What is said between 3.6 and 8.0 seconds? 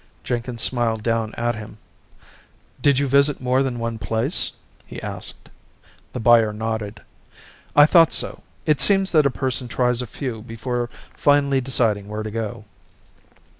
than one place?" he asked. The buyer nodded. "I